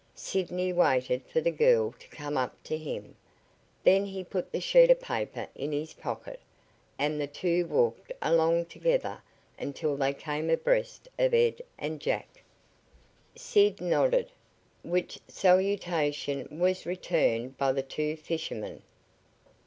Sidney 0.15 0.73
waited 0.73 1.21
for 1.27 1.41
the 1.41 1.51
girl 1.51 1.91
to 1.99 2.07
come 2.07 2.35
up 2.35 2.55
to 2.63 2.75
him. 2.75 3.15
Then 3.83 4.03
he 4.03 4.23
put 4.23 4.51
the 4.51 4.59
sheet 4.59 4.89
of 4.89 4.99
paper 4.99 5.47
in 5.53 5.71
his 5.71 5.93
pocket, 5.93 6.39
and 6.97 7.21
the 7.21 7.27
two 7.27 7.67
walked 7.67 8.11
along 8.19 8.65
together 8.65 9.21
until 9.59 9.95
they 9.95 10.15
came 10.15 10.49
abreast 10.49 11.07
of 11.19 11.35
Ed 11.35 11.61
and 11.77 11.99
Jack. 11.99 12.41
Sid 13.35 13.79
nodded, 13.79 14.31
which 14.83 15.19
salutation 15.27 16.47
was 16.57 16.87
returned 16.87 17.59
by 17.59 17.71
the 17.71 17.83
two 17.83 18.15
fishermen. 18.15 18.81